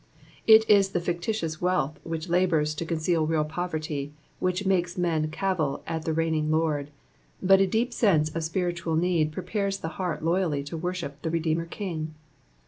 [0.47, 5.83] It is the fictitious wealth which labours to conceal real poverty, which makes men cavil
[5.85, 6.89] at the reigning Lord,
[7.39, 11.65] but a deep seuse of spiritual need prepares the heart loyally to woiship the Redeemer
[11.67, 12.15] King.